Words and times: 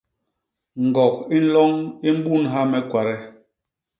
Ñgok 0.85 1.15
i 1.35 1.37
nloñ 1.45 1.73
i 2.07 2.09
mbunha 2.17 2.61
me 2.71 2.79
kwade. 2.89 3.15